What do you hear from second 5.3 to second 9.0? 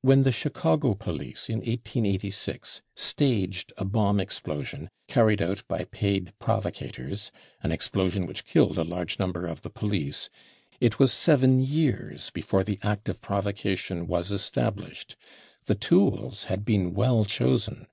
out by paid provocators— an explosion which killed a